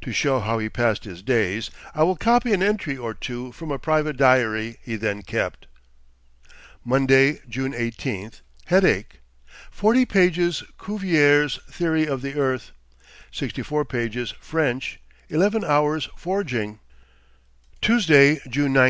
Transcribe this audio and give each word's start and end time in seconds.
To 0.00 0.10
show 0.10 0.40
how 0.40 0.58
he 0.58 0.68
passed 0.68 1.04
his 1.04 1.22
days, 1.22 1.70
I 1.94 2.02
will 2.02 2.16
copy 2.16 2.52
an 2.52 2.60
entry 2.60 2.96
or 2.98 3.14
two 3.14 3.52
from 3.52 3.70
a 3.70 3.78
private 3.78 4.16
diary 4.16 4.78
he 4.82 4.96
then 4.96 5.22
kept: 5.22 5.68
"Monday, 6.84 7.40
June 7.48 7.72
18. 7.72 8.32
Headache; 8.64 9.20
40 9.70 10.06
pages 10.06 10.64
Cuvier's 10.76 11.60
Theory 11.70 12.04
of 12.04 12.20
the 12.20 12.34
Earth; 12.34 12.72
64 13.30 13.84
pages 13.84 14.34
French; 14.40 14.98
11 15.28 15.64
hours 15.64 16.08
forging. 16.16 16.80
"Tuesday, 17.80 18.40
June 18.48 18.72
19. 18.72 18.88